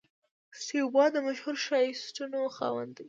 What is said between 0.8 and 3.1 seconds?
وا د مشهور شاټسونو خاوند دئ.